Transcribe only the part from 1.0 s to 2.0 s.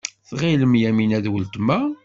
d weltma.